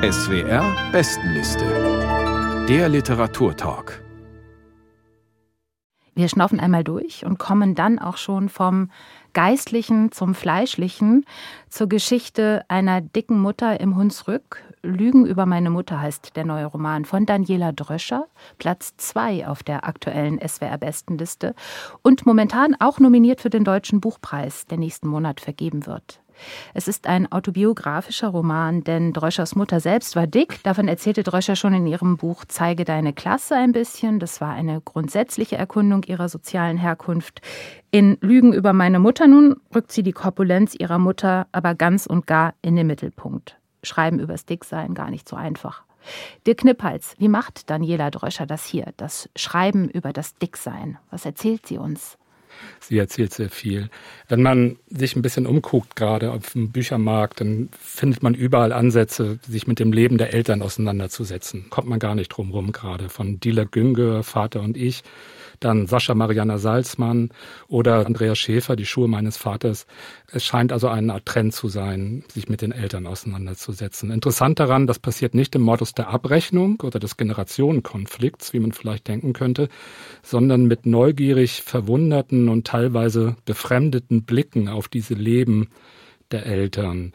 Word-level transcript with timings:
SWR 0.00 0.92
Bestenliste. 0.92 2.66
Der 2.68 2.88
Literaturtalk. 2.88 4.00
Wir 6.14 6.28
schnaufen 6.28 6.60
einmal 6.60 6.84
durch 6.84 7.26
und 7.26 7.40
kommen 7.40 7.74
dann 7.74 7.98
auch 7.98 8.16
schon 8.16 8.48
vom 8.48 8.92
Geistlichen 9.32 10.12
zum 10.12 10.36
Fleischlichen 10.36 11.26
zur 11.68 11.88
Geschichte 11.88 12.64
einer 12.68 13.00
dicken 13.00 13.40
Mutter 13.40 13.80
im 13.80 13.96
Hunsrück. 13.96 14.62
Lügen 14.82 15.26
über 15.26 15.46
meine 15.46 15.70
Mutter 15.70 16.00
heißt 16.00 16.36
der 16.36 16.44
neue 16.44 16.66
Roman 16.66 17.04
von 17.04 17.26
Daniela 17.26 17.72
Dröscher, 17.72 18.28
Platz 18.58 18.96
2 18.98 19.48
auf 19.48 19.64
der 19.64 19.84
aktuellen 19.84 20.38
SWR-Bestenliste 20.38 21.56
und 22.02 22.24
momentan 22.24 22.76
auch 22.78 23.00
nominiert 23.00 23.40
für 23.40 23.50
den 23.50 23.64
Deutschen 23.64 24.00
Buchpreis, 24.00 24.64
der 24.66 24.78
nächsten 24.78 25.08
Monat 25.08 25.40
vergeben 25.40 25.86
wird. 25.86 26.20
Es 26.74 26.88
ist 26.88 27.06
ein 27.06 27.30
autobiografischer 27.30 28.28
Roman, 28.28 28.84
denn 28.84 29.12
Dröschers 29.12 29.54
Mutter 29.56 29.80
selbst 29.80 30.16
war 30.16 30.26
dick. 30.26 30.62
Davon 30.62 30.88
erzählte 30.88 31.22
Dröscher 31.22 31.56
schon 31.56 31.74
in 31.74 31.86
ihrem 31.86 32.16
Buch 32.16 32.44
Zeige 32.46 32.84
deine 32.84 33.12
Klasse 33.12 33.56
ein 33.56 33.72
bisschen. 33.72 34.18
Das 34.18 34.40
war 34.40 34.52
eine 34.52 34.80
grundsätzliche 34.80 35.56
Erkundung 35.56 36.04
ihrer 36.04 36.28
sozialen 36.28 36.76
Herkunft. 36.76 37.40
In 37.90 38.18
Lügen 38.20 38.52
über 38.52 38.72
meine 38.72 38.98
Mutter 38.98 39.26
nun 39.26 39.56
rückt 39.74 39.92
sie 39.92 40.02
die 40.02 40.12
Korpulenz 40.12 40.74
ihrer 40.74 40.98
Mutter 40.98 41.46
aber 41.52 41.74
ganz 41.74 42.06
und 42.06 42.26
gar 42.26 42.54
in 42.62 42.76
den 42.76 42.86
Mittelpunkt. 42.86 43.56
Schreiben 43.82 44.18
übers 44.18 44.44
Dicksein 44.44 44.94
gar 44.94 45.10
nicht 45.10 45.28
so 45.28 45.36
einfach. 45.36 45.84
Dirk 46.46 46.58
Knipphals, 46.58 47.14
wie 47.18 47.28
macht 47.28 47.70
Daniela 47.70 48.10
Dröscher 48.10 48.46
das 48.46 48.64
hier, 48.64 48.92
das 48.96 49.28
Schreiben 49.36 49.88
über 49.88 50.12
das 50.12 50.36
Dicksein? 50.36 50.98
Was 51.10 51.24
erzählt 51.24 51.66
sie 51.66 51.78
uns? 51.78 52.18
Sie 52.80 52.98
erzählt 52.98 53.32
sehr 53.32 53.50
viel. 53.50 53.90
Wenn 54.28 54.42
man 54.42 54.76
sich 54.88 55.16
ein 55.16 55.22
bisschen 55.22 55.46
umguckt, 55.46 55.96
gerade 55.96 56.32
auf 56.32 56.52
dem 56.52 56.70
Büchermarkt, 56.70 57.40
dann 57.40 57.68
findet 57.80 58.22
man 58.22 58.34
überall 58.34 58.72
Ansätze, 58.72 59.38
sich 59.46 59.66
mit 59.66 59.78
dem 59.78 59.92
Leben 59.92 60.18
der 60.18 60.32
Eltern 60.32 60.62
auseinanderzusetzen. 60.62 61.66
Kommt 61.70 61.88
man 61.88 61.98
gar 61.98 62.14
nicht 62.14 62.28
drum 62.28 62.50
rum, 62.50 62.72
gerade 62.72 63.08
von 63.08 63.40
Dieler 63.40 63.66
Günger, 63.66 64.22
Vater 64.22 64.60
und 64.60 64.76
ich, 64.76 65.02
dann 65.60 65.86
Sascha 65.86 66.14
Mariana 66.14 66.58
Salzmann 66.58 67.30
oder 67.68 68.06
Andreas 68.06 68.38
Schäfer, 68.38 68.76
die 68.76 68.86
Schuhe 68.86 69.08
meines 69.08 69.36
Vaters. 69.36 69.86
Es 70.30 70.44
scheint 70.44 70.72
also 70.72 70.88
eine 70.88 71.14
Art 71.14 71.26
Trend 71.26 71.52
zu 71.52 71.68
sein, 71.68 72.24
sich 72.32 72.48
mit 72.48 72.62
den 72.62 72.72
Eltern 72.72 73.06
auseinanderzusetzen. 73.06 74.10
Interessant 74.10 74.60
daran, 74.60 74.86
das 74.86 74.98
passiert 74.98 75.34
nicht 75.34 75.54
im 75.54 75.62
Modus 75.62 75.94
der 75.94 76.08
Abrechnung 76.08 76.80
oder 76.82 76.98
des 76.98 77.16
Generationenkonflikts, 77.16 78.52
wie 78.52 78.60
man 78.60 78.72
vielleicht 78.72 79.08
denken 79.08 79.32
könnte, 79.32 79.68
sondern 80.22 80.66
mit 80.66 80.86
neugierig 80.86 81.62
verwunderten 81.62 82.37
und 82.46 82.66
teilweise 82.66 83.36
befremdeten 83.46 84.24
Blicken 84.24 84.68
auf 84.68 84.88
diese 84.88 85.14
Leben 85.14 85.68
der 86.30 86.44
Eltern. 86.46 87.12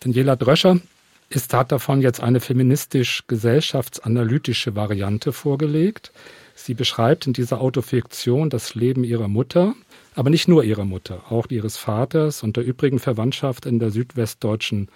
Daniela 0.00 0.36
Dröscher 0.36 0.80
ist, 1.28 1.52
hat 1.52 1.72
davon 1.72 2.00
jetzt 2.00 2.20
eine 2.20 2.40
feministisch-gesellschaftsanalytische 2.40 4.76
Variante 4.76 5.32
vorgelegt. 5.32 6.12
Sie 6.54 6.74
beschreibt 6.74 7.26
in 7.26 7.32
dieser 7.32 7.60
Autofiktion 7.60 8.48
das 8.48 8.76
Leben 8.76 9.02
ihrer 9.02 9.26
Mutter, 9.28 9.74
aber 10.14 10.30
nicht 10.30 10.46
nur 10.46 10.62
ihrer 10.62 10.84
Mutter, 10.84 11.24
auch 11.30 11.48
ihres 11.50 11.76
Vaters 11.76 12.44
und 12.44 12.56
der 12.56 12.64
übrigen 12.64 13.00
Verwandtschaft 13.00 13.66
in 13.66 13.80
der 13.80 13.90
südwestdeutschen 13.90 14.88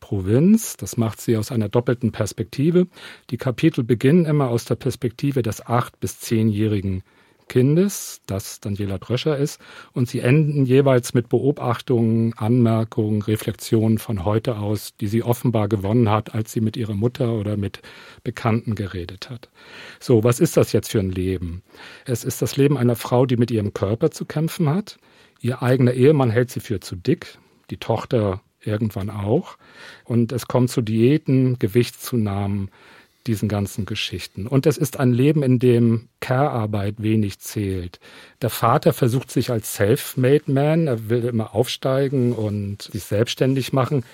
Provinz. 0.00 0.76
Das 0.76 0.98
macht 0.98 1.20
sie 1.20 1.36
aus 1.36 1.50
einer 1.50 1.70
doppelten 1.70 2.12
Perspektive. 2.12 2.86
Die 3.30 3.38
Kapitel 3.38 3.82
beginnen 3.82 4.26
immer 4.26 4.50
aus 4.50 4.66
der 4.66 4.76
Perspektive 4.76 5.42
des 5.42 5.66
acht- 5.66 5.98
bis 6.00 6.20
zehnjährigen 6.20 7.02
Kindes, 7.48 8.20
das 8.26 8.60
Daniela 8.60 8.98
Dröscher 8.98 9.36
ist, 9.36 9.60
und 9.92 10.08
sie 10.08 10.20
enden 10.20 10.64
jeweils 10.64 11.14
mit 11.14 11.28
Beobachtungen, 11.28 12.34
Anmerkungen, 12.36 13.22
Reflexionen 13.22 13.98
von 13.98 14.24
heute 14.24 14.58
aus, 14.58 14.96
die 14.96 15.06
sie 15.06 15.22
offenbar 15.22 15.68
gewonnen 15.68 16.10
hat, 16.10 16.34
als 16.34 16.52
sie 16.52 16.60
mit 16.60 16.76
ihrer 16.76 16.94
Mutter 16.94 17.32
oder 17.32 17.56
mit 17.56 17.82
Bekannten 18.24 18.74
geredet 18.74 19.30
hat. 19.30 19.48
So, 20.00 20.24
was 20.24 20.40
ist 20.40 20.56
das 20.56 20.72
jetzt 20.72 20.90
für 20.90 21.00
ein 21.00 21.10
Leben? 21.10 21.62
Es 22.04 22.24
ist 22.24 22.42
das 22.42 22.56
Leben 22.56 22.76
einer 22.76 22.96
Frau, 22.96 23.26
die 23.26 23.36
mit 23.36 23.50
ihrem 23.50 23.72
Körper 23.72 24.10
zu 24.10 24.24
kämpfen 24.24 24.68
hat. 24.68 24.98
Ihr 25.40 25.62
eigener 25.62 25.92
Ehemann 25.92 26.30
hält 26.30 26.50
sie 26.50 26.60
für 26.60 26.80
zu 26.80 26.96
dick, 26.96 27.38
die 27.70 27.76
Tochter 27.76 28.40
irgendwann 28.66 29.10
auch. 29.10 29.56
Und 30.04 30.32
es 30.32 30.48
kommt 30.48 30.70
zu 30.70 30.82
Diäten, 30.82 31.58
Gewichtszunahmen, 31.58 32.70
diesen 33.26 33.48
ganzen 33.48 33.86
Geschichten. 33.86 34.46
Und 34.46 34.66
es 34.66 34.78
ist 34.78 34.98
ein 34.98 35.12
Leben, 35.12 35.42
in 35.42 35.58
dem 35.58 36.08
Care-Arbeit 36.20 36.96
wenig 36.98 37.38
zählt. 37.38 38.00
Der 38.42 38.50
Vater 38.50 38.92
versucht 38.92 39.30
sich 39.30 39.50
als 39.50 39.74
Self-Made 39.74 40.50
Man, 40.50 40.86
er 40.86 41.08
will 41.08 41.24
immer 41.24 41.54
aufsteigen 41.54 42.32
und 42.32 42.82
sich 42.82 43.04
selbstständig 43.04 43.72
machen. 43.72 44.04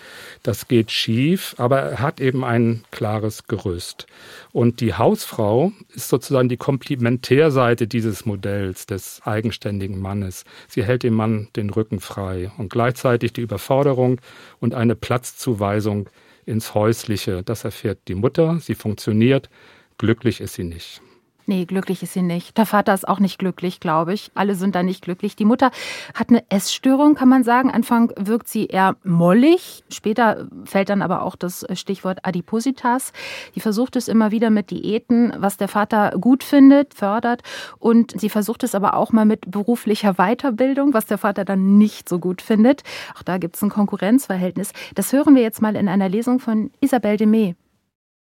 Das 0.42 0.68
geht 0.68 0.90
schief, 0.90 1.54
aber 1.58 1.80
er 1.80 1.98
hat 2.00 2.20
eben 2.20 2.44
ein 2.44 2.84
klares 2.90 3.46
Gerüst. 3.46 4.06
Und 4.52 4.80
die 4.80 4.94
Hausfrau 4.94 5.72
ist 5.94 6.08
sozusagen 6.08 6.48
die 6.48 6.56
Komplementärseite 6.56 7.86
dieses 7.86 8.26
Modells 8.26 8.86
des 8.86 9.20
eigenständigen 9.24 10.00
Mannes. 10.00 10.44
Sie 10.68 10.84
hält 10.84 11.02
dem 11.02 11.14
Mann 11.14 11.48
den 11.56 11.70
Rücken 11.70 12.00
frei 12.00 12.50
und 12.58 12.70
gleichzeitig 12.70 13.32
die 13.32 13.40
Überforderung 13.40 14.20
und 14.60 14.74
eine 14.74 14.94
Platzzuweisung 14.94 16.08
ins 16.47 16.75
Häusliche. 16.75 17.42
Das 17.42 17.64
erfährt 17.64 18.00
die 18.08 18.14
Mutter. 18.14 18.58
Sie 18.60 18.75
funktioniert. 18.75 19.50
Glücklich 19.98 20.41
ist 20.41 20.54
sie 20.54 20.64
nicht. 20.64 21.03
Nee, 21.47 21.64
glücklich 21.64 22.03
ist 22.04 22.12
sie 22.12 22.22
nicht. 22.22 22.56
Der 22.56 22.66
Vater 22.66 22.94
ist 22.94 23.08
auch 23.08 23.19
nicht 23.19 23.38
glücklich, 23.38 23.80
glaube 23.80 24.14
ich. 24.14 24.30
Alle 24.34 24.54
sind 24.54 24.76
da 24.76 24.84
nicht 24.84 25.03
glücklich. 25.03 25.34
Die 25.34 25.44
Mutter 25.44 25.72
hat 26.14 26.28
eine 26.30 26.44
Essstörung, 26.50 27.16
kann 27.16 27.28
man 27.28 27.42
sagen. 27.42 27.70
Anfang 27.70 28.12
wirkt 28.16 28.48
sie 28.48 28.66
eher 28.66 28.97
mollig. 29.03 29.82
Später 29.91 30.47
fällt 30.64 30.88
dann 30.88 31.02
aber 31.02 31.22
auch 31.22 31.34
das 31.34 31.66
Stichwort 31.72 32.20
Adipositas. 32.22 33.12
Die 33.56 33.60
versucht 33.60 33.97
es 33.97 34.06
immer 34.06 34.31
wieder 34.31 34.50
mit 34.50 34.70
Diäten, 34.70 35.32
was 35.36 35.56
der 35.56 35.69
Vater 35.69 36.12
gut 36.20 36.44
findet, 36.44 36.94
fördert. 36.94 37.42
Und 37.81 38.20
sie 38.20 38.28
versucht 38.28 38.62
es 38.62 38.76
aber 38.76 38.94
auch 38.94 39.10
mal 39.10 39.25
mit 39.25 39.50
beruflicher 39.50 40.14
Weiterbildung, 40.14 40.94
was 40.94 41.06
der 41.06 41.19
Vater 41.19 41.44
dann 41.44 41.76
nicht 41.76 42.08
so 42.08 42.20
gut 42.20 42.41
findet. 42.41 42.82
Auch 43.16 43.22
da 43.22 43.38
gibt 43.38 43.56
es 43.56 43.62
ein 43.62 43.70
Konkurrenzverhältnis. 43.70 44.72
Das 44.94 45.12
hören 45.12 45.34
wir 45.34 45.42
jetzt 45.42 45.60
mal 45.60 45.75
in 45.75 45.88
einer 45.88 46.08
Lesung 46.08 46.38
von 46.38 46.70
Isabelle 46.81 47.16
Demey. 47.16 47.56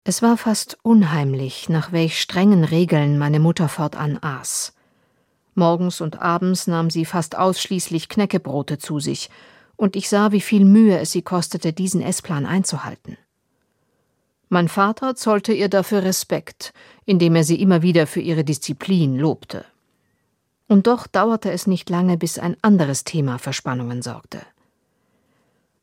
Es 0.09 0.23
war 0.23 0.37
fast 0.37 0.79
unheimlich, 0.83 1.69
nach 1.69 1.91
welch 1.91 2.21
strengen 2.21 2.63
Regeln 2.63 3.19
meine 3.19 3.41
Mutter 3.41 3.69
fortan 3.69 4.19
aß. 4.23 4.73
Morgens 5.57 6.01
und 6.01 6.23
abends 6.23 6.69
nahm 6.69 6.91
sie 6.91 7.05
fast 7.05 7.37
ausschließlich 7.37 8.09
Knäckebrote 8.09 8.79
zu 8.79 9.01
sich, 9.01 9.31
und 9.75 9.97
ich 9.97 10.09
sah, 10.09 10.31
wie 10.31 10.41
viel 10.41 10.65
Mühe 10.65 10.97
es 11.01 11.11
sie 11.11 11.23
kostete, 11.23 11.73
diesen 11.73 12.03
Essplan 12.03 12.47
einzuhalten. 12.47 13.19
Mein 14.49 14.69
Vater 14.69 15.17
zollte 15.17 15.53
ihr 15.53 15.69
dafür 15.69 16.05
Respekt, 16.05 16.73
indem 17.05 17.35
er 17.35 17.43
sie 17.43 17.61
immer 17.61 17.83
wieder 17.83 18.07
für 18.07 18.21
ihre 18.21 18.45
Disziplin 18.45 19.17
lobte. 19.17 19.65
Und 20.69 20.87
doch 20.87 21.09
dauerte 21.09 21.51
es 21.51 21.67
nicht 21.67 21.91
lange, 21.91 22.17
bis 22.17 22.39
ein 22.39 22.57
anderes 22.63 23.03
Thema 23.03 23.39
für 23.41 23.53
Spannungen 23.53 24.03
sorgte. 24.03 24.41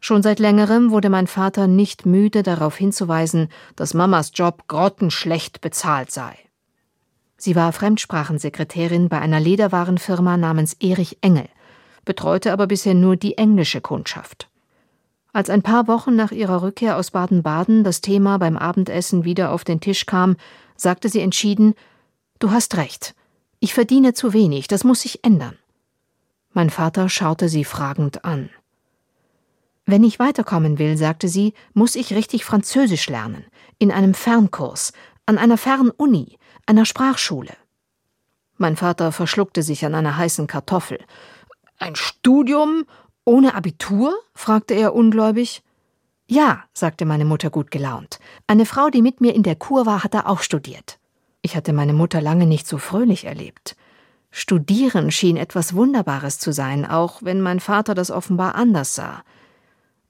Schon 0.06 0.22
seit 0.22 0.40
längerem 0.40 0.92
wurde 0.92 1.10
mein 1.10 1.28
Vater 1.28 1.66
nicht 1.66 2.06
müde 2.06 2.44
darauf 2.44 2.76
hinzuweisen, 2.76 3.48
dass 3.78 3.94
Mamas 3.94 4.34
Job 4.36 4.68
grottenschlecht 4.68 5.62
bezahlt 5.62 6.12
sei. 6.12 6.38
Sie 7.38 7.56
war 7.56 7.72
Fremdsprachensekretärin 7.72 9.08
bei 9.08 9.20
einer 9.20 9.40
Lederwarenfirma 9.40 10.36
namens 10.36 10.74
Erich 10.82 11.20
Engel, 11.22 11.48
betreute 12.04 12.52
aber 12.52 12.68
bisher 12.68 12.96
nur 12.96 13.16
die 13.16 13.38
englische 13.38 13.80
Kundschaft. 13.80 14.50
Als 15.32 15.50
ein 15.50 15.62
paar 15.62 15.88
Wochen 15.88 16.18
nach 16.18 16.34
ihrer 16.34 16.64
Rückkehr 16.64 16.98
aus 16.98 17.12
Baden-Baden 17.12 17.86
das 17.86 18.02
Thema 18.02 18.40
beim 18.40 18.58
Abendessen 18.58 19.24
wieder 19.24 19.54
auf 19.54 19.64
den 19.64 19.80
Tisch 19.80 20.06
kam, 20.06 20.36
sagte 20.76 21.08
sie 21.08 21.22
entschieden 21.22 21.76
Du 22.40 22.52
hast 22.52 22.76
recht. 22.76 23.16
Ich 23.62 23.74
verdiene 23.74 24.14
zu 24.14 24.34
wenig, 24.34 24.68
das 24.68 24.84
muss 24.84 25.04
sich 25.04 25.24
ändern. 25.24 25.58
Mein 26.52 26.70
Vater 26.70 27.08
schaute 27.08 27.48
sie 27.48 27.64
fragend 27.64 28.26
an. 28.26 28.50
Wenn 29.86 30.04
ich 30.04 30.20
weiterkommen 30.20 30.80
will, 30.80 30.98
sagte 30.98 31.28
sie, 31.28 31.54
muss 31.74 31.96
ich 31.96 32.14
richtig 32.14 32.46
Französisch 32.46 33.10
lernen, 33.10 33.46
in 33.80 33.92
einem 33.92 34.14
Fernkurs, 34.14 34.94
an 35.26 35.38
einer 35.38 35.58
Fernuni, 35.58 36.38
einer 36.66 36.86
Sprachschule. 36.86 37.54
Mein 38.58 38.78
Vater 38.78 39.12
verschluckte 39.12 39.62
sich 39.62 39.86
an 39.86 39.96
einer 39.96 40.16
heißen 40.16 40.48
Kartoffel. 40.48 41.00
Ein 41.80 41.96
Studium 41.96 42.86
ohne 43.26 43.56
Abitur? 43.56 44.14
fragte 44.34 44.74
er 44.74 44.96
ungläubig. 44.96 45.64
Ja, 46.28 46.64
sagte 46.74 47.06
meine 47.06 47.26
Mutter 47.26 47.50
gut 47.50 47.72
gelaunt. 47.72 48.20
Eine 48.48 48.66
Frau, 48.66 48.90
die 48.90 49.02
mit 49.02 49.20
mir 49.20 49.36
in 49.36 49.44
der 49.44 49.56
Kur 49.56 49.86
war, 49.86 50.04
hat 50.04 50.14
da 50.14 50.22
auch 50.26 50.42
studiert. 50.42 51.00
Ich 51.42 51.58
hatte 51.58 51.74
meine 51.74 51.94
Mutter 51.94 52.22
lange 52.22 52.46
nicht 52.46 52.68
so 52.68 52.78
fröhlich 52.78 53.26
erlebt. 53.26 53.76
Studieren 54.32 55.12
schien 55.12 55.38
etwas 55.38 55.76
Wunderbares 55.76 56.40
zu 56.40 56.54
sein, 56.54 56.86
auch 56.86 57.22
wenn 57.22 57.42
mein 57.42 57.60
Vater 57.60 57.94
das 57.94 58.12
offenbar 58.12 58.56
anders 58.56 58.96
sah. 58.96 59.24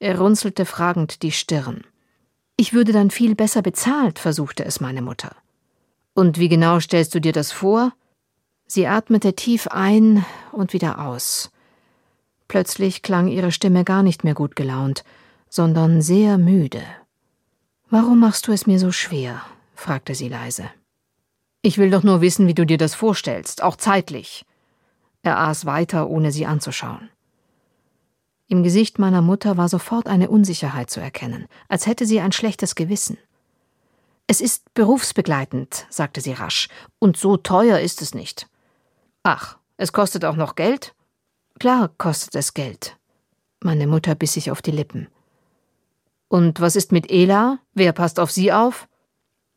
Er 0.04 0.20
runzelte 0.20 0.66
fragend 0.66 1.24
die 1.24 1.32
Stirn. 1.32 1.86
Ich 2.58 2.74
würde 2.74 2.92
dann 2.92 3.10
viel 3.10 3.36
besser 3.36 3.62
bezahlt, 3.62 4.20
versuchte 4.20 4.66
es 4.66 4.82
meine 4.82 5.02
Mutter. 5.02 5.34
Und 6.14 6.38
wie 6.38 6.50
genau 6.50 6.82
stellst 6.82 7.16
du 7.16 7.22
dir 7.22 7.32
das 7.32 7.54
vor? 7.54 7.94
Sie 8.68 8.86
atmete 8.86 9.34
tief 9.34 9.70
ein 9.70 10.26
und 10.52 10.74
wieder 10.74 11.00
aus. 11.08 11.52
Plötzlich 12.50 13.02
klang 13.02 13.30
ihre 13.30 13.54
Stimme 13.54 13.86
gar 13.86 14.04
nicht 14.04 14.26
mehr 14.26 14.34
gut 14.34 14.58
gelaunt, 14.58 15.06
sondern 15.48 16.02
sehr 16.02 16.38
müde. 16.38 16.84
Warum 17.90 18.20
machst 18.20 18.48
du 18.48 18.52
es 18.52 18.68
mir 18.68 18.80
so 18.80 18.92
schwer? 18.92 19.42
fragte 19.74 20.16
sie 20.16 20.28
leise. 20.28 20.70
Ich 21.62 21.78
will 21.78 21.92
doch 21.92 22.04
nur 22.04 22.20
wissen, 22.20 22.46
wie 22.46 22.56
du 22.56 22.66
dir 22.66 22.78
das 22.78 22.94
vorstellst, 22.94 23.64
auch 23.64 23.78
zeitlich. 23.78 24.46
Er 25.22 25.40
aß 25.40 25.66
weiter, 25.66 26.10
ohne 26.10 26.34
sie 26.34 26.46
anzuschauen. 26.46 27.10
Im 28.48 28.64
Gesicht 28.64 29.00
meiner 29.00 29.22
Mutter 29.22 29.58
war 29.58 29.70
sofort 29.70 30.08
eine 30.08 30.30
Unsicherheit 30.30 30.90
zu 30.90 31.00
erkennen, 31.00 31.48
als 31.70 31.88
hätte 31.88 32.06
sie 32.06 32.20
ein 32.20 32.32
schlechtes 32.32 32.76
Gewissen. 32.76 33.18
Es 34.28 34.42
ist 34.42 34.74
berufsbegleitend, 34.74 35.86
sagte 35.90 36.22
sie 36.22 36.34
rasch, 36.34 36.70
und 37.00 37.18
so 37.18 37.38
teuer 37.38 37.80
ist 37.80 38.02
es 38.02 38.14
nicht. 38.14 38.48
Ach, 39.24 39.58
es 39.78 39.94
kostet 39.94 40.26
auch 40.26 40.36
noch 40.36 40.56
Geld? 40.56 40.94
Klar 41.60 41.90
kostet 41.98 42.36
es 42.36 42.54
Geld. 42.54 42.98
Meine 43.62 43.88
Mutter 43.88 44.16
biss 44.16 44.34
sich 44.34 44.52
auf 44.52 44.62
die 44.62 44.72
Lippen. 44.72 45.08
Und 46.28 46.60
was 46.60 46.76
ist 46.76 46.92
mit 46.92 47.12
Ela? 47.12 47.60
Wer 47.74 47.94
passt 47.94 48.20
auf 48.20 48.32
sie 48.32 48.52
auf? 48.52 48.88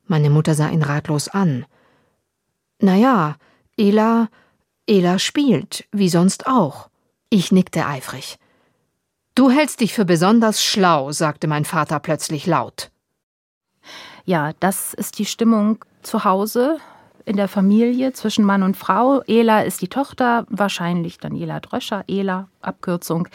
Meine 0.04 0.30
Mutter 0.30 0.54
sah 0.54 0.68
ihn 0.68 0.82
ratlos 0.82 1.28
an. 1.28 1.66
Na 2.80 2.94
ja, 2.94 3.36
Ela, 3.76 4.28
Ela 4.86 5.18
spielt, 5.18 5.88
wie 5.90 6.08
sonst 6.08 6.46
auch. 6.46 6.88
Ich 7.30 7.50
nickte 7.50 7.86
eifrig. 7.86 8.38
Du 9.36 9.50
hältst 9.50 9.80
dich 9.80 9.92
für 9.92 10.06
besonders 10.06 10.64
schlau, 10.64 11.12
sagte 11.12 11.46
mein 11.46 11.66
Vater 11.66 12.00
plötzlich 12.00 12.46
laut. 12.46 12.90
Ja, 14.24 14.54
das 14.60 14.94
ist 14.94 15.18
die 15.18 15.26
Stimmung 15.26 15.84
zu 16.00 16.24
Hause 16.24 16.78
in 17.26 17.36
der 17.36 17.48
Familie 17.48 18.12
zwischen 18.12 18.44
Mann 18.44 18.62
und 18.62 18.76
Frau. 18.76 19.20
Ela 19.26 19.62
ist 19.62 19.82
die 19.82 19.88
Tochter, 19.88 20.46
wahrscheinlich 20.48 21.18
Daniela 21.18 21.58
Dröscher, 21.58 22.04
Ela, 22.06 22.48
Abkürzung. 22.62 23.26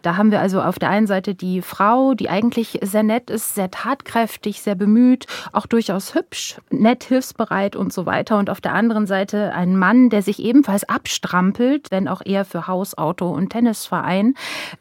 Da 0.00 0.16
haben 0.16 0.30
wir 0.30 0.40
also 0.40 0.62
auf 0.62 0.78
der 0.78 0.90
einen 0.90 1.08
Seite 1.08 1.34
die 1.34 1.60
Frau, 1.60 2.14
die 2.14 2.30
eigentlich 2.30 2.78
sehr 2.82 3.02
nett 3.02 3.30
ist, 3.30 3.56
sehr 3.56 3.70
tatkräftig, 3.70 4.62
sehr 4.62 4.76
bemüht, 4.76 5.26
auch 5.52 5.66
durchaus 5.66 6.14
hübsch, 6.14 6.58
nett, 6.70 7.02
hilfsbereit 7.02 7.74
und 7.74 7.92
so 7.92 8.06
weiter. 8.06 8.38
Und 8.38 8.48
auf 8.48 8.60
der 8.60 8.74
anderen 8.74 9.08
Seite 9.08 9.52
ein 9.52 9.76
Mann, 9.76 10.08
der 10.08 10.22
sich 10.22 10.38
ebenfalls 10.38 10.84
abstrampelt, 10.84 11.90
wenn 11.90 12.06
auch 12.06 12.22
eher 12.24 12.44
für 12.44 12.68
Haus, 12.68 12.96
Auto 12.96 13.28
und 13.28 13.50
Tennisverein. 13.50 14.34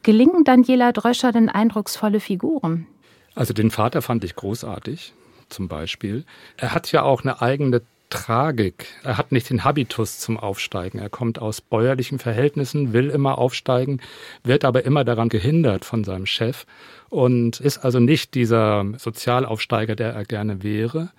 Gelingen 0.04 0.44
Daniela 0.44 0.92
Dröscher 0.92 1.32
denn 1.32 1.50
eindrucksvolle 1.50 2.20
Figuren? 2.20 2.86
Also 3.34 3.54
den 3.54 3.72
Vater 3.72 4.04
fand 4.04 4.24
ich 4.24 4.36
großartig 4.36 5.16
zum 5.50 5.68
Beispiel. 5.68 6.26
Er 6.58 6.74
hat 6.74 6.92
ja 6.92 7.02
auch 7.02 7.24
eine 7.24 7.42
eigene 7.42 7.82
Tragik. 8.12 8.86
Er 9.04 9.18
hat 9.18 9.32
nicht 9.32 9.50
den 9.50 9.64
Habitus 9.64 10.20
zum 10.20 10.38
Aufsteigen. 10.38 11.00
Er 11.00 11.10
kommt 11.10 11.40
aus 11.40 11.62
bäuerlichen 11.62 12.20
Verhältnissen, 12.20 12.94
will 12.94 13.10
immer 13.10 13.40
aufsteigen, 13.40 14.02
wird 14.44 14.64
aber 14.66 14.86
immer 14.86 15.04
daran 15.04 15.30
gehindert 15.30 15.86
von 15.86 16.04
seinem 16.04 16.28
Chef 16.28 16.66
und 17.10 17.60
ist 17.60 17.80
also 17.80 18.00
nicht 18.00 18.36
dieser 18.36 18.86
Sozialaufsteiger, 18.98 19.96
der 19.96 20.14
er 20.14 20.26
gerne 20.26 20.62
wäre. 20.62 21.12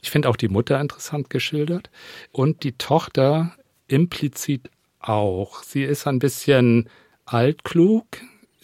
Ich 0.00 0.10
finde 0.10 0.28
auch 0.28 0.36
die 0.36 0.48
Mutter 0.48 0.80
interessant 0.80 1.30
geschildert 1.30 1.90
und 2.32 2.64
die 2.64 2.72
Tochter 2.72 3.54
implizit 3.86 4.70
auch. 4.98 5.62
Sie 5.62 5.84
ist 5.84 6.06
ein 6.06 6.18
bisschen 6.18 6.88
altklug, 7.24 8.06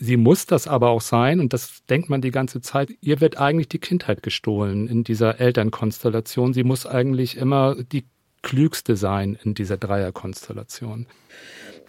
Sie 0.00 0.16
muss 0.16 0.46
das 0.46 0.68
aber 0.68 0.90
auch 0.90 1.00
sein, 1.00 1.40
und 1.40 1.52
das 1.52 1.84
denkt 1.90 2.08
man 2.08 2.20
die 2.20 2.30
ganze 2.30 2.60
Zeit, 2.60 2.90
ihr 3.00 3.20
wird 3.20 3.38
eigentlich 3.38 3.68
die 3.68 3.80
Kindheit 3.80 4.22
gestohlen 4.22 4.86
in 4.86 5.02
dieser 5.02 5.40
Elternkonstellation. 5.40 6.54
Sie 6.54 6.62
muss 6.62 6.86
eigentlich 6.86 7.36
immer 7.36 7.76
die 7.82 8.04
klügste 8.42 8.96
sein 8.96 9.36
in 9.42 9.54
dieser 9.54 9.76
Dreierkonstellation. 9.76 11.06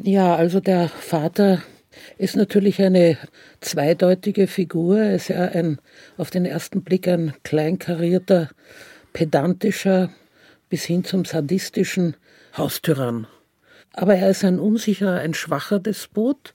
Ja, 0.02 0.36
also 0.36 0.60
der 0.60 0.90
Vater 0.90 1.62
ist 2.18 2.36
natürlich 2.36 2.82
eine 2.82 3.18
zweideutige 3.62 4.48
Figur. 4.48 5.00
Er 5.00 5.16
ist 5.16 5.28
ja 5.28 5.44
ein, 5.44 5.80
auf 6.18 6.32
den 6.32 6.46
ersten 6.46 6.82
Blick 6.82 7.08
ein 7.08 7.34
kleinkarierter, 7.44 8.50
pedantischer 9.14 10.10
bis 10.70 10.84
hin 10.84 11.04
zum 11.04 11.26
sadistischen 11.26 12.16
Haustyrann. 12.58 13.28
Aber 13.94 14.16
er 14.16 14.30
ist 14.30 14.46
ein 14.46 14.60
unsicherer, 14.60 15.20
ein 15.20 15.34
schwacher 15.34 15.80
Despot. 15.80 16.54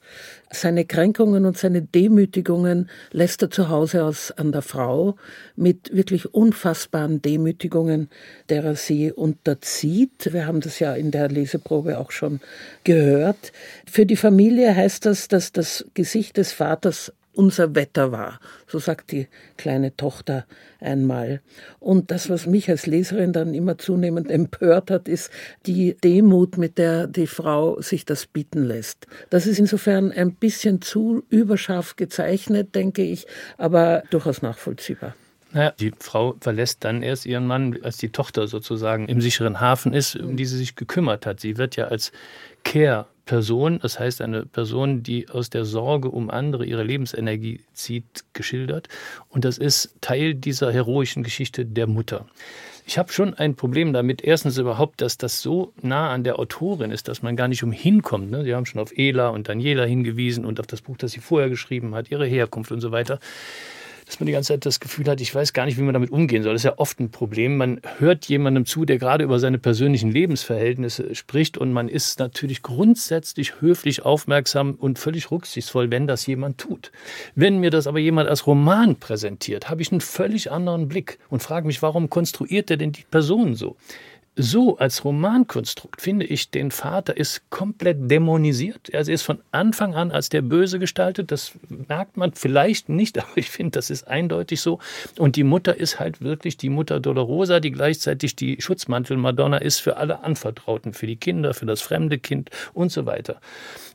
Seine 0.50 0.84
Kränkungen 0.84 1.46
und 1.46 1.58
seine 1.58 1.82
Demütigungen 1.82 2.88
lässt 3.10 3.42
er 3.42 3.50
zu 3.50 3.68
Hause 3.68 4.04
aus 4.04 4.30
an 4.30 4.52
der 4.52 4.62
Frau 4.62 5.16
mit 5.56 5.94
wirklich 5.94 6.32
unfassbaren 6.32 7.20
Demütigungen, 7.22 8.08
der 8.50 8.64
er 8.64 8.76
sie 8.76 9.12
unterzieht. 9.12 10.32
Wir 10.32 10.46
haben 10.46 10.60
das 10.60 10.78
ja 10.78 10.94
in 10.94 11.10
der 11.10 11.28
Leseprobe 11.28 11.98
auch 11.98 12.12
schon 12.12 12.40
gehört. 12.84 13.52
Für 13.90 14.06
die 14.06 14.16
Familie 14.16 14.74
heißt 14.74 15.04
das, 15.04 15.26
dass 15.26 15.50
das 15.50 15.84
Gesicht 15.94 16.36
des 16.36 16.52
Vaters 16.52 17.12
unser 17.34 17.74
Wetter 17.74 18.12
war. 18.12 18.40
So 18.66 18.78
sagt 18.78 19.12
die 19.12 19.28
kleine 19.56 19.96
Tochter 19.96 20.46
einmal. 20.80 21.40
Und 21.80 22.10
das, 22.10 22.30
was 22.30 22.46
mich 22.46 22.70
als 22.70 22.86
Leserin 22.86 23.32
dann 23.32 23.54
immer 23.54 23.78
zunehmend 23.78 24.30
empört 24.30 24.90
hat, 24.90 25.08
ist 25.08 25.30
die 25.66 25.96
Demut, 26.02 26.56
mit 26.58 26.78
der 26.78 27.06
die 27.06 27.26
Frau 27.26 27.80
sich 27.80 28.04
das 28.04 28.26
bieten 28.26 28.64
lässt. 28.64 29.06
Das 29.30 29.46
ist 29.46 29.58
insofern 29.58 30.12
ein 30.12 30.34
bisschen 30.34 30.80
zu 30.80 31.24
überscharf 31.28 31.96
gezeichnet, 31.96 32.74
denke 32.74 33.02
ich, 33.02 33.26
aber 33.58 34.04
durchaus 34.10 34.42
nachvollziehbar. 34.42 35.14
Naja, 35.52 35.72
die 35.78 35.92
Frau 35.96 36.34
verlässt 36.40 36.82
dann 36.82 37.02
erst 37.02 37.26
ihren 37.26 37.46
Mann, 37.46 37.78
als 37.82 37.96
die 37.96 38.08
Tochter 38.08 38.48
sozusagen 38.48 39.06
im 39.06 39.20
sicheren 39.20 39.60
Hafen 39.60 39.94
ist, 39.94 40.16
um 40.16 40.36
die 40.36 40.46
sie 40.46 40.58
sich 40.58 40.74
gekümmert 40.74 41.26
hat. 41.26 41.38
Sie 41.38 41.56
wird 41.56 41.76
ja 41.76 41.86
als 41.86 42.10
Care 42.64 43.06
Person, 43.24 43.78
das 43.80 43.98
heißt 43.98 44.20
eine 44.20 44.44
Person, 44.44 45.02
die 45.02 45.28
aus 45.28 45.50
der 45.50 45.64
Sorge 45.64 46.10
um 46.10 46.30
andere 46.30 46.64
ihre 46.64 46.82
Lebensenergie 46.82 47.60
zieht, 47.72 48.24
geschildert. 48.32 48.88
Und 49.28 49.44
das 49.44 49.58
ist 49.58 49.94
Teil 50.00 50.34
dieser 50.34 50.72
heroischen 50.72 51.22
Geschichte 51.22 51.64
der 51.64 51.86
Mutter. 51.86 52.26
Ich 52.86 52.98
habe 52.98 53.10
schon 53.10 53.32
ein 53.32 53.54
Problem 53.54 53.94
damit, 53.94 54.22
erstens 54.22 54.58
überhaupt, 54.58 55.00
dass 55.00 55.16
das 55.16 55.40
so 55.40 55.72
nah 55.80 56.10
an 56.10 56.22
der 56.22 56.38
Autorin 56.38 56.90
ist, 56.90 57.08
dass 57.08 57.22
man 57.22 57.34
gar 57.34 57.48
nicht 57.48 57.62
umhin 57.62 58.02
kommt. 58.02 58.30
Ne? 58.30 58.44
Sie 58.44 58.54
haben 58.54 58.66
schon 58.66 58.80
auf 58.80 58.92
Ela 58.96 59.28
und 59.30 59.48
Daniela 59.48 59.84
hingewiesen 59.84 60.44
und 60.44 60.60
auf 60.60 60.66
das 60.66 60.82
Buch, 60.82 60.98
das 60.98 61.12
sie 61.12 61.20
vorher 61.20 61.48
geschrieben 61.48 61.94
hat, 61.94 62.10
ihre 62.10 62.26
Herkunft 62.26 62.72
und 62.72 62.80
so 62.80 62.92
weiter 62.92 63.20
dass 64.06 64.20
man 64.20 64.26
die 64.26 64.32
ganze 64.32 64.54
Zeit 64.54 64.66
das 64.66 64.80
Gefühl 64.80 65.06
hat, 65.06 65.20
ich 65.20 65.34
weiß 65.34 65.52
gar 65.52 65.64
nicht, 65.66 65.78
wie 65.78 65.82
man 65.82 65.94
damit 65.94 66.10
umgehen 66.10 66.42
soll. 66.42 66.52
Das 66.52 66.60
ist 66.60 66.66
ja 66.66 66.78
oft 66.78 67.00
ein 67.00 67.10
Problem. 67.10 67.56
Man 67.56 67.80
hört 67.98 68.26
jemandem 68.26 68.66
zu, 68.66 68.84
der 68.84 68.98
gerade 68.98 69.24
über 69.24 69.38
seine 69.38 69.58
persönlichen 69.58 70.10
Lebensverhältnisse 70.10 71.14
spricht 71.14 71.58
und 71.58 71.72
man 71.72 71.88
ist 71.88 72.18
natürlich 72.18 72.62
grundsätzlich 72.62 73.60
höflich, 73.60 74.04
aufmerksam 74.04 74.74
und 74.74 74.98
völlig 74.98 75.30
rücksichtsvoll, 75.30 75.90
wenn 75.90 76.06
das 76.06 76.26
jemand 76.26 76.58
tut. 76.58 76.92
Wenn 77.34 77.58
mir 77.58 77.70
das 77.70 77.86
aber 77.86 77.98
jemand 77.98 78.28
als 78.28 78.46
Roman 78.46 78.96
präsentiert, 78.96 79.68
habe 79.70 79.82
ich 79.82 79.92
einen 79.92 80.00
völlig 80.00 80.50
anderen 80.50 80.88
Blick 80.88 81.18
und 81.30 81.42
frage 81.42 81.66
mich, 81.66 81.82
warum 81.82 82.10
konstruiert 82.10 82.70
er 82.70 82.76
denn 82.76 82.92
die 82.92 83.04
Person 83.10 83.54
so? 83.54 83.76
So 84.36 84.78
als 84.78 85.04
Romankonstrukt 85.04 86.02
finde 86.02 86.26
ich, 86.26 86.50
den 86.50 86.72
Vater 86.72 87.16
ist 87.16 87.48
komplett 87.50 88.10
dämonisiert. 88.10 88.88
Er 88.90 89.06
ist 89.06 89.22
von 89.22 89.38
Anfang 89.52 89.94
an 89.94 90.10
als 90.10 90.28
der 90.28 90.42
Böse 90.42 90.80
gestaltet. 90.80 91.30
Das 91.30 91.52
merkt 91.68 92.16
man 92.16 92.32
vielleicht 92.32 92.88
nicht, 92.88 93.18
aber 93.22 93.36
ich 93.36 93.50
finde, 93.50 93.72
das 93.72 93.90
ist 93.90 94.08
eindeutig 94.08 94.60
so. 94.60 94.80
Und 95.18 95.36
die 95.36 95.44
Mutter 95.44 95.76
ist 95.76 96.00
halt 96.00 96.20
wirklich 96.20 96.56
die 96.56 96.68
Mutter 96.68 96.98
Dolorosa, 96.98 97.60
die 97.60 97.70
gleichzeitig 97.70 98.34
die 98.34 98.60
Schutzmantel-Madonna 98.60 99.58
ist 99.58 99.78
für 99.78 99.96
alle 99.98 100.24
Anvertrauten, 100.24 100.94
für 100.94 101.06
die 101.06 101.16
Kinder, 101.16 101.54
für 101.54 101.66
das 101.66 101.80
fremde 101.80 102.18
Kind 102.18 102.50
und 102.72 102.90
so 102.90 103.06
weiter. 103.06 103.40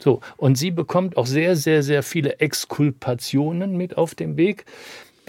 So. 0.01 0.21
Und 0.37 0.57
sie 0.57 0.71
bekommt 0.71 1.17
auch 1.17 1.27
sehr, 1.27 1.57
sehr, 1.57 1.83
sehr 1.83 2.01
viele 2.01 2.39
Exkulpationen 2.39 3.75
mit 3.75 3.97
auf 3.97 4.15
dem 4.15 4.37
Weg. 4.37 4.65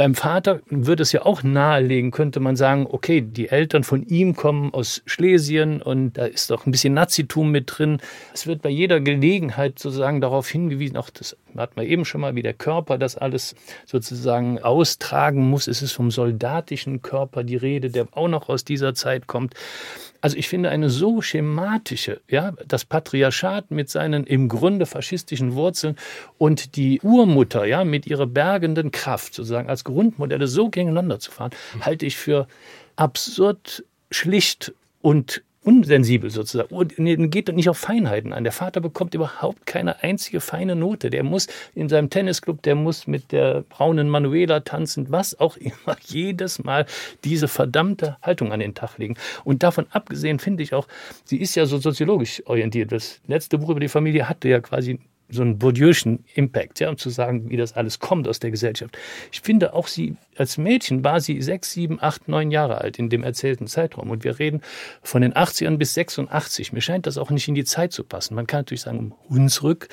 Beim 0.00 0.14
Vater 0.14 0.62
würde 0.70 1.02
es 1.02 1.12
ja 1.12 1.26
auch 1.26 1.42
nahelegen, 1.42 2.10
könnte 2.10 2.40
man 2.40 2.56
sagen, 2.56 2.86
okay, 2.88 3.20
die 3.20 3.50
Eltern 3.50 3.84
von 3.84 4.02
ihm 4.02 4.34
kommen 4.34 4.72
aus 4.72 5.02
Schlesien 5.04 5.82
und 5.82 6.14
da 6.14 6.24
ist 6.24 6.50
doch 6.50 6.64
ein 6.64 6.70
bisschen 6.70 6.94
Nazitum 6.94 7.50
mit 7.50 7.64
drin. 7.66 7.98
Es 8.32 8.46
wird 8.46 8.62
bei 8.62 8.70
jeder 8.70 9.00
Gelegenheit 9.00 9.78
sozusagen 9.78 10.22
darauf 10.22 10.48
hingewiesen, 10.48 10.96
auch 10.96 11.10
das 11.10 11.36
hat 11.54 11.76
man 11.76 11.84
eben 11.84 12.06
schon 12.06 12.22
mal, 12.22 12.34
wie 12.34 12.40
der 12.40 12.54
Körper 12.54 12.96
das 12.96 13.18
alles 13.18 13.54
sozusagen 13.84 14.58
austragen 14.62 15.50
muss. 15.50 15.68
Es 15.68 15.82
ist 15.82 15.92
vom 15.92 16.10
soldatischen 16.10 17.02
Körper 17.02 17.44
die 17.44 17.56
Rede, 17.56 17.90
der 17.90 18.08
auch 18.12 18.28
noch 18.28 18.48
aus 18.48 18.64
dieser 18.64 18.94
Zeit 18.94 19.26
kommt. 19.26 19.52
Also 20.20 20.36
ich 20.36 20.48
finde 20.48 20.68
eine 20.70 20.90
so 20.90 21.22
schematische, 21.22 22.20
ja, 22.28 22.52
das 22.66 22.84
Patriarchat 22.84 23.70
mit 23.70 23.88
seinen 23.88 24.24
im 24.24 24.48
Grunde 24.48 24.86
faschistischen 24.86 25.54
Wurzeln 25.54 25.96
und 26.38 26.76
die 26.76 27.00
Urmutter, 27.00 27.64
ja, 27.64 27.84
mit 27.84 28.06
ihrer 28.06 28.26
bergenden 28.26 28.90
Kraft 28.90 29.34
sozusagen 29.34 29.68
als 29.68 29.84
Grundmodelle 29.84 30.46
so 30.46 30.68
gegeneinander 30.68 31.18
zu 31.20 31.30
fahren, 31.30 31.52
halte 31.80 32.06
ich 32.06 32.16
für 32.16 32.46
absurd 32.96 33.84
schlicht 34.10 34.72
und 35.00 35.42
unsensibel 35.62 36.30
sozusagen 36.30 36.74
und 36.74 36.94
geht 37.30 37.54
nicht 37.54 37.68
auf 37.68 37.76
Feinheiten 37.76 38.32
an. 38.32 38.44
Der 38.44 38.52
Vater 38.52 38.80
bekommt 38.80 39.14
überhaupt 39.14 39.66
keine 39.66 40.02
einzige 40.02 40.40
feine 40.40 40.74
Note. 40.74 41.10
Der 41.10 41.22
muss 41.22 41.48
in 41.74 41.88
seinem 41.88 42.08
Tennisclub, 42.08 42.62
der 42.62 42.74
muss 42.74 43.06
mit 43.06 43.30
der 43.30 43.62
braunen 43.68 44.08
Manuela 44.08 44.60
tanzen, 44.60 45.10
was 45.10 45.38
auch 45.38 45.56
immer, 45.58 45.96
jedes 46.06 46.64
Mal 46.64 46.86
diese 47.24 47.46
verdammte 47.48 48.16
Haltung 48.22 48.52
an 48.52 48.60
den 48.60 48.74
Tag 48.74 48.96
legen. 48.98 49.16
Und 49.44 49.62
davon 49.62 49.86
abgesehen 49.90 50.38
finde 50.38 50.62
ich 50.62 50.72
auch, 50.72 50.88
sie 51.24 51.36
ist 51.36 51.54
ja 51.54 51.66
so 51.66 51.78
soziologisch 51.78 52.42
orientiert. 52.46 52.92
Das 52.92 53.20
letzte 53.26 53.58
Buch 53.58 53.68
über 53.68 53.80
die 53.80 53.88
Familie 53.88 54.28
hatte 54.28 54.48
ja 54.48 54.60
quasi 54.60 54.98
so 55.30 55.42
einen 55.42 55.58
Bourdieu'schen 55.58 56.20
Impact, 56.34 56.80
ja, 56.80 56.88
um 56.88 56.96
zu 56.96 57.10
sagen, 57.10 57.50
wie 57.50 57.56
das 57.56 57.74
alles 57.74 57.98
kommt 57.98 58.28
aus 58.28 58.40
der 58.40 58.50
Gesellschaft. 58.50 58.96
Ich 59.32 59.40
finde 59.40 59.74
auch 59.74 59.86
sie 59.86 60.16
als 60.40 60.56
Mädchen 60.56 61.04
war 61.04 61.20
sie 61.20 61.42
sechs, 61.42 61.72
sieben, 61.72 61.98
acht, 62.00 62.26
neun 62.26 62.50
Jahre 62.50 62.80
alt 62.80 62.98
in 62.98 63.10
dem 63.10 63.22
erzählten 63.22 63.66
Zeitraum. 63.66 64.08
Und 64.08 64.24
wir 64.24 64.38
reden 64.38 64.62
von 65.02 65.20
den 65.20 65.34
80ern 65.34 65.76
bis 65.76 65.92
86. 65.92 66.72
Mir 66.72 66.80
scheint 66.80 67.06
das 67.06 67.18
auch 67.18 67.28
nicht 67.28 67.46
in 67.46 67.54
die 67.54 67.64
Zeit 67.64 67.92
zu 67.92 68.04
passen. 68.04 68.34
Man 68.34 68.46
kann 68.46 68.60
natürlich 68.60 68.80
sagen, 68.80 68.98
um 68.98 69.14
Hunsrück 69.28 69.88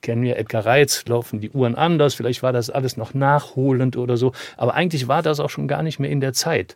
kennen 0.00 0.22
wir 0.22 0.36
Edgar 0.36 0.66
Reitz, 0.66 1.04
laufen 1.06 1.38
die 1.38 1.50
Uhren 1.50 1.76
anders, 1.76 2.14
vielleicht 2.14 2.42
war 2.42 2.52
das 2.52 2.70
alles 2.70 2.96
noch 2.96 3.14
nachholend 3.14 3.96
oder 3.96 4.16
so, 4.16 4.32
aber 4.56 4.74
eigentlich 4.74 5.06
war 5.06 5.22
das 5.22 5.38
auch 5.38 5.50
schon 5.50 5.68
gar 5.68 5.84
nicht 5.84 6.00
mehr 6.00 6.10
in 6.10 6.20
der 6.20 6.32
Zeit. 6.32 6.74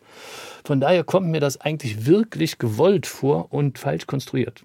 Von 0.63 0.79
daher 0.79 1.03
kommt 1.03 1.27
mir 1.27 1.41
das 1.41 1.59
eigentlich 1.59 2.05
wirklich 2.05 2.57
gewollt 2.57 3.05
vor 3.05 3.51
und 3.51 3.77
falsch 3.77 4.07
konstruiert. 4.07 4.63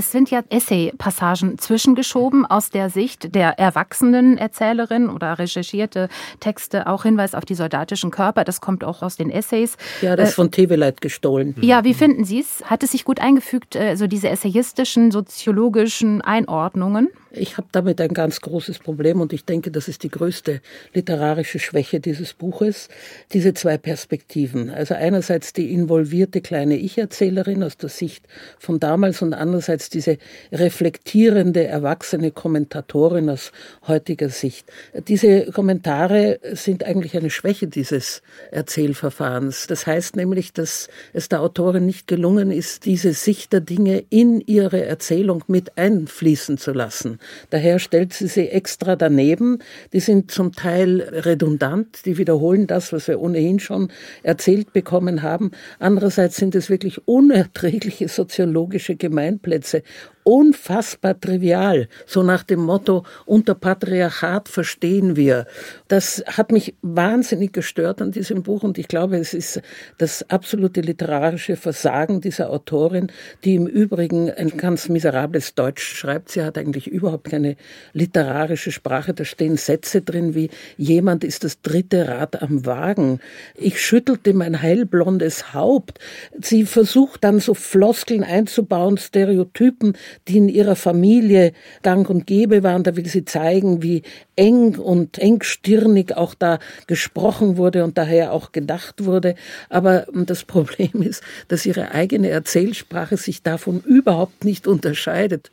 Es 0.00 0.12
sind 0.12 0.30
ja 0.30 0.42
Essay-Passagen 0.48 1.58
zwischengeschoben 1.58 2.46
aus 2.46 2.70
der 2.70 2.88
Sicht 2.88 3.34
der 3.34 3.58
erwachsenen 3.58 4.38
Erzählerin 4.38 5.10
oder 5.10 5.38
recherchierte 5.38 6.08
Texte, 6.40 6.86
auch 6.86 7.02
Hinweis 7.02 7.34
auf 7.34 7.44
die 7.44 7.54
soldatischen 7.54 8.10
Körper. 8.10 8.44
Das 8.44 8.62
kommt 8.62 8.82
auch 8.82 9.02
aus 9.02 9.18
den 9.18 9.28
Essays. 9.28 9.76
Ja, 10.00 10.16
das 10.16 10.30
ist 10.30 10.32
äh, 10.32 10.36
von 10.36 10.50
Teveleit 10.50 11.02
gestohlen. 11.02 11.54
Ja, 11.60 11.84
wie 11.84 11.92
finden 11.92 12.24
Sie 12.24 12.40
es? 12.40 12.64
Hat 12.64 12.82
es 12.82 12.92
sich 12.92 13.04
gut 13.04 13.20
eingefügt, 13.20 13.76
äh, 13.76 13.94
so 13.96 14.06
diese 14.06 14.30
essayistischen, 14.30 15.10
soziologischen 15.10 16.22
Einordnungen? 16.22 17.08
Ich 17.32 17.58
habe 17.58 17.68
damit 17.70 18.00
ein 18.00 18.12
ganz 18.12 18.40
großes 18.40 18.80
Problem 18.80 19.20
und 19.20 19.32
ich 19.32 19.44
denke, 19.44 19.70
das 19.70 19.86
ist 19.86 20.02
die 20.02 20.08
größte 20.08 20.60
literarische 20.94 21.60
Schwäche 21.60 22.00
dieses 22.00 22.34
Buches, 22.34 22.88
diese 23.32 23.54
zwei 23.54 23.78
Perspektiven. 23.78 24.68
Also 24.68 24.94
einerseits 24.94 25.52
die 25.52 25.72
involvierte 25.72 26.40
kleine 26.40 26.76
Ich-Erzählerin 26.76 27.62
aus 27.62 27.76
der 27.76 27.88
Sicht 27.88 28.26
von 28.58 28.80
damals 28.80 29.22
und 29.22 29.32
andererseits 29.32 29.89
diese 29.94 30.18
reflektierende, 30.52 31.66
erwachsene 31.66 32.30
Kommentatorin 32.30 33.30
aus 33.30 33.52
heutiger 33.86 34.28
Sicht. 34.28 34.70
Diese 35.08 35.50
Kommentare 35.52 36.40
sind 36.52 36.84
eigentlich 36.84 37.16
eine 37.16 37.30
Schwäche 37.30 37.66
dieses 37.66 38.22
Erzählverfahrens. 38.50 39.66
Das 39.66 39.86
heißt 39.86 40.16
nämlich, 40.16 40.52
dass 40.52 40.88
es 41.12 41.28
der 41.28 41.40
Autorin 41.40 41.86
nicht 41.86 42.06
gelungen 42.06 42.50
ist, 42.50 42.84
diese 42.84 43.12
Sicht 43.12 43.52
der 43.52 43.60
Dinge 43.60 44.04
in 44.10 44.40
ihre 44.40 44.84
Erzählung 44.84 45.44
mit 45.46 45.76
einfließen 45.76 46.58
zu 46.58 46.72
lassen. 46.72 47.18
Daher 47.50 47.78
stellt 47.78 48.12
sie 48.12 48.28
sie 48.28 48.48
extra 48.48 48.96
daneben. 48.96 49.58
Die 49.92 50.00
sind 50.00 50.30
zum 50.30 50.52
Teil 50.52 51.00
redundant, 51.00 52.04
die 52.04 52.18
wiederholen 52.18 52.66
das, 52.66 52.92
was 52.92 53.08
wir 53.08 53.20
ohnehin 53.20 53.60
schon 53.60 53.90
erzählt 54.22 54.72
bekommen 54.72 55.22
haben. 55.22 55.50
Andererseits 55.78 56.36
sind 56.36 56.54
es 56.54 56.70
wirklich 56.70 57.06
unerträgliche 57.06 58.08
soziologische 58.08 58.96
Gemeinplätze, 58.96 59.69
Katze. 59.70 59.82
Unfassbar 60.24 61.18
trivial, 61.18 61.88
so 62.06 62.22
nach 62.22 62.42
dem 62.42 62.60
Motto, 62.60 63.04
unter 63.26 63.54
Patriarchat 63.54 64.48
verstehen 64.48 65.16
wir. 65.16 65.46
Das 65.88 66.22
hat 66.26 66.52
mich 66.52 66.74
wahnsinnig 66.82 67.52
gestört 67.52 68.02
an 68.02 68.12
diesem 68.12 68.42
Buch 68.42 68.62
und 68.62 68.78
ich 68.78 68.88
glaube, 68.88 69.16
es 69.16 69.34
ist 69.34 69.60
das 69.98 70.28
absolute 70.28 70.80
literarische 70.82 71.56
Versagen 71.56 72.20
dieser 72.20 72.50
Autorin, 72.50 73.08
die 73.44 73.54
im 73.54 73.66
Übrigen 73.66 74.30
ein 74.30 74.56
ganz 74.56 74.88
miserables 74.88 75.54
Deutsch 75.54 75.82
schreibt. 75.82 76.30
Sie 76.30 76.42
hat 76.42 76.58
eigentlich 76.58 76.86
überhaupt 76.86 77.30
keine 77.30 77.56
literarische 77.92 78.72
Sprache. 78.72 79.14
Da 79.14 79.24
stehen 79.24 79.56
Sätze 79.56 80.02
drin 80.02 80.34
wie, 80.34 80.50
jemand 80.76 81.24
ist 81.24 81.44
das 81.44 81.60
dritte 81.62 82.08
Rad 82.08 82.42
am 82.42 82.66
Wagen. 82.66 83.20
Ich 83.54 83.80
schüttelte 83.80 84.34
mein 84.34 84.60
heilblondes 84.62 85.54
Haupt. 85.54 85.98
Sie 86.40 86.64
versucht 86.64 87.24
dann 87.24 87.40
so 87.40 87.54
Floskeln 87.54 88.24
einzubauen, 88.24 88.98
Stereotypen, 88.98 89.94
die 90.28 90.38
in 90.38 90.48
ihrer 90.48 90.76
Familie 90.76 91.52
gang 91.82 92.08
und 92.08 92.26
gäbe 92.26 92.62
waren. 92.62 92.82
Da 92.82 92.96
will 92.96 93.06
sie 93.06 93.24
zeigen, 93.24 93.82
wie 93.82 94.02
eng 94.36 94.76
und 94.76 95.18
engstirnig 95.18 96.16
auch 96.16 96.34
da 96.34 96.58
gesprochen 96.86 97.56
wurde 97.56 97.84
und 97.84 97.98
daher 97.98 98.32
auch 98.32 98.52
gedacht 98.52 99.04
wurde. 99.04 99.34
Aber 99.68 100.06
das 100.12 100.44
Problem 100.44 101.02
ist, 101.02 101.22
dass 101.48 101.66
ihre 101.66 101.92
eigene 101.92 102.28
Erzählsprache 102.28 103.16
sich 103.16 103.42
davon 103.42 103.80
überhaupt 103.80 104.44
nicht 104.44 104.66
unterscheidet. 104.66 105.50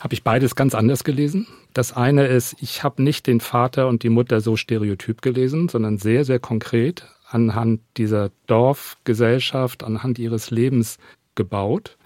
Habe 0.00 0.14
ich 0.14 0.22
beides 0.22 0.54
ganz 0.54 0.74
anders 0.74 1.04
gelesen. 1.04 1.46
Das 1.74 1.94
eine 1.94 2.26
ist, 2.26 2.56
ich 2.60 2.82
habe 2.82 3.02
nicht 3.02 3.26
den 3.26 3.40
Vater 3.40 3.86
und 3.86 4.02
die 4.02 4.08
Mutter 4.08 4.40
so 4.40 4.56
stereotyp 4.56 5.20
gelesen, 5.20 5.68
sondern 5.68 5.98
sehr, 5.98 6.24
sehr 6.24 6.38
konkret 6.38 7.04
anhand 7.28 7.80
dieser 7.96 8.30
Dorfgesellschaft, 8.46 9.84
anhand 9.84 10.18
ihres 10.18 10.50
Lebens 10.50 10.98
gebaut. 11.34 11.96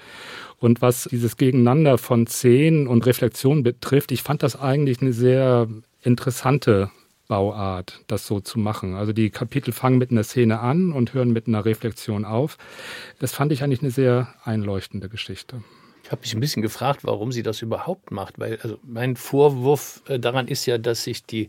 Und 0.65 0.81
was 0.81 1.07
dieses 1.11 1.37
Gegeneinander 1.37 1.99
von 1.99 2.27
Szenen 2.27 2.87
und 2.87 3.05
Reflexion 3.05 3.63
betrifft, 3.63 4.13
ich 4.13 4.23
fand 4.23 4.43
das 4.43 4.59
eigentlich 4.59 5.03
eine 5.03 5.13
sehr 5.13 5.69
interessante 6.01 6.91
Bauart, 7.29 8.01
das 8.07 8.27
so 8.27 8.41
zu 8.41 8.59
machen. 8.59 8.95
Also 8.95 9.13
die 9.13 9.29
Kapitel 9.29 9.73
fangen 9.73 9.99
mit 9.99 10.11
einer 10.11 10.25
Szene 10.25 10.61
an 10.61 10.91
und 10.93 11.13
hören 11.13 11.35
mit 11.35 11.49
einer 11.49 11.67
Reflexion 11.67 12.25
auf. 12.25 12.57
Das 13.19 13.33
fand 13.33 13.53
ich 13.53 13.63
eigentlich 13.63 13.83
eine 13.83 13.91
sehr 13.91 14.33
einleuchtende 14.43 15.11
Geschichte. 15.11 15.63
Ich 16.15 16.19
habe 16.19 16.27
mich 16.27 16.35
ein 16.35 16.41
bisschen 16.41 16.63
gefragt, 16.63 17.01
warum 17.03 17.33
sie 17.33 17.43
das 17.43 17.61
überhaupt 17.61 18.13
macht, 18.13 18.39
weil 18.39 18.59
also 18.63 18.79
mein 18.85 19.17
Vorwurf 19.17 20.01
äh, 20.07 20.21
daran 20.21 20.47
ist 20.47 20.65
ja, 20.65 20.79
dass 20.79 21.03
sich 21.03 21.25
die 21.25 21.49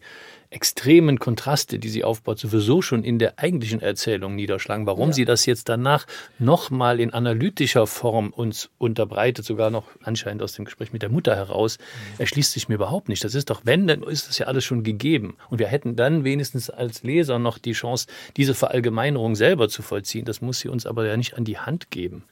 extremen 0.50 1.20
Kontraste, 1.20 1.78
die 1.78 1.90
sie 1.90 2.04
aufbaut, 2.04 2.40
sowieso 2.40 2.82
schon 2.82 3.04
in 3.04 3.20
der 3.20 3.38
eigentlichen 3.38 3.80
Erzählung 3.80 4.34
niederschlagen. 4.36 4.88
Warum 4.88 5.10
ja. 5.10 5.14
sie 5.14 5.26
das 5.26 5.46
jetzt 5.46 5.70
danach 5.70 6.08
nochmal 6.40 7.00
in 7.00 7.14
analytischer 7.14 7.86
Form 7.86 8.30
uns 8.30 8.70
unterbreitet, 8.80 9.46
sogar 9.46 9.70
noch 9.70 9.86
anscheinend 10.02 10.42
aus 10.42 10.54
dem 10.54 10.66
Gespräch 10.66 10.94
mit 10.94 11.04
der 11.04 11.10
Mutter 11.10 11.36
heraus, 11.36 11.78
mhm. 11.78 12.22
erschließt 12.22 12.54
sich 12.54 12.70
mir 12.70 12.76
überhaupt 12.76 13.08
nicht. 13.08 13.24
Das 13.24 13.36
ist 13.36 13.52
doch, 13.52 13.62
wenn, 13.66 13.86
dann 13.86 14.02
ist 14.02 14.30
das 14.30 14.40
ja 14.40 14.48
alles 14.48 14.64
schon 14.64 14.84
gegeben. 14.84 15.38
Und 15.52 15.60
wir 15.60 15.68
hätten 15.68 15.96
dann 15.96 16.24
wenigstens 16.24 16.72
als 16.72 17.04
Leser 17.04 17.38
noch 17.38 17.60
die 17.60 17.74
Chance, 17.74 18.08
diese 18.36 18.56
Verallgemeinerung 18.56 19.36
selber 19.36 19.70
zu 19.70 19.84
vollziehen. 19.84 20.26
Das 20.26 20.42
muss 20.42 20.60
sie 20.60 20.70
uns 20.70 20.88
aber 20.88 21.06
ja 21.06 21.18
nicht 21.18 21.38
an 21.38 21.44
die 21.44 21.60
Hand 21.60 21.92
geben. 21.92 22.24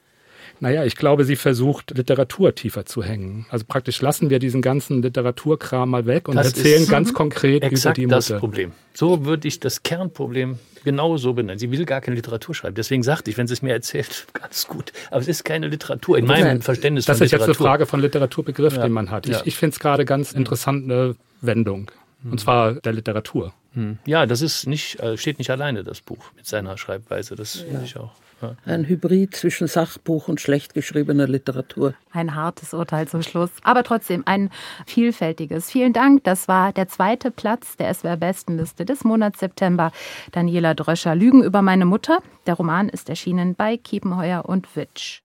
Naja, 0.60 0.84
ich 0.84 0.96
glaube, 0.96 1.24
sie 1.24 1.36
versucht, 1.36 1.92
Literatur 1.96 2.54
tiefer 2.54 2.86
zu 2.86 3.02
hängen. 3.02 3.46
Also 3.50 3.64
praktisch 3.66 4.00
lassen 4.00 4.30
wir 4.30 4.38
diesen 4.38 4.62
ganzen 4.62 5.02
Literaturkram 5.02 5.90
mal 5.90 6.06
weg 6.06 6.28
und 6.28 6.36
das 6.36 6.48
erzählen 6.48 6.86
ganz 6.86 7.12
konkret 7.12 7.64
über 7.70 7.92
die 7.92 8.06
Mutter. 8.06 8.16
das 8.16 8.32
Problem. 8.38 8.72
So 8.94 9.24
würde 9.24 9.48
ich 9.48 9.60
das 9.60 9.82
Kernproblem 9.82 10.58
genau 10.84 11.16
so 11.16 11.32
benennen. 11.32 11.58
Sie 11.58 11.70
will 11.70 11.84
gar 11.84 12.00
keine 12.00 12.16
Literatur 12.16 12.54
schreiben. 12.54 12.74
Deswegen 12.74 13.02
sagte 13.02 13.30
ich, 13.30 13.38
wenn 13.38 13.46
sie 13.46 13.54
es 13.54 13.62
mir 13.62 13.72
erzählt, 13.72 14.26
ganz 14.32 14.68
gut. 14.68 14.92
Aber 15.10 15.20
es 15.20 15.28
ist 15.28 15.44
keine 15.44 15.68
Literatur 15.68 16.18
in 16.18 16.26
meinem 16.26 16.62
Verständnis 16.62 17.06
das 17.06 17.18
von 17.18 17.24
Literatur. 17.24 17.46
Das 17.46 17.56
ist 17.56 17.58
jetzt 17.58 17.60
eine 17.60 17.70
Frage 17.70 17.86
von 17.86 18.00
Literaturbegriff, 18.00 18.76
ja. 18.76 18.82
den 18.82 18.92
man 18.92 19.10
hat. 19.10 19.26
Ich, 19.26 19.32
ja. 19.32 19.42
ich 19.44 19.56
finde 19.56 19.74
es 19.74 19.80
gerade 19.80 20.04
ganz 20.04 20.32
interessant 20.32 20.84
eine 20.84 21.16
Wendung. 21.40 21.90
Und 22.30 22.40
zwar 22.40 22.74
der 22.74 22.92
Literatur. 22.92 23.52
Hm. 23.74 23.98
Ja, 24.06 24.24
das 24.26 24.40
ist 24.40 24.66
nicht, 24.66 24.98
äh, 25.00 25.18
steht 25.18 25.38
nicht 25.38 25.50
alleine, 25.50 25.84
das 25.84 26.00
Buch 26.00 26.32
mit 26.36 26.46
seiner 26.46 26.78
Schreibweise. 26.78 27.34
Das 27.36 27.56
finde 27.56 27.74
ja. 27.74 27.82
ich 27.82 27.96
auch. 27.96 28.12
Ein 28.64 28.84
Hybrid 28.86 29.34
zwischen 29.34 29.66
Sachbuch 29.66 30.28
und 30.28 30.40
schlecht 30.40 30.74
geschriebener 30.74 31.26
Literatur. 31.26 31.94
Ein 32.12 32.34
hartes 32.34 32.74
Urteil 32.74 33.08
zum 33.08 33.22
Schluss. 33.22 33.50
Aber 33.62 33.82
trotzdem 33.82 34.22
ein 34.26 34.50
vielfältiges. 34.86 35.70
Vielen 35.70 35.92
Dank. 35.92 36.24
Das 36.24 36.48
war 36.48 36.72
der 36.72 36.88
zweite 36.88 37.30
Platz 37.30 37.76
der 37.76 37.92
SWR-Bestenliste 37.92 38.84
des 38.84 39.04
Monats 39.04 39.40
September. 39.40 39.92
Daniela 40.32 40.74
Dröscher, 40.74 41.14
Lügen 41.14 41.42
über 41.42 41.62
meine 41.62 41.86
Mutter. 41.86 42.18
Der 42.46 42.54
Roman 42.54 42.88
ist 42.88 43.08
erschienen 43.08 43.54
bei 43.54 43.76
Kiepenheuer 43.76 44.44
und 44.44 44.76
Witsch. 44.76 45.22